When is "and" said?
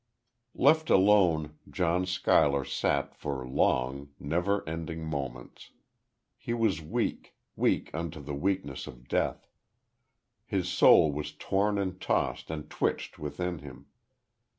11.77-12.01, 12.49-12.67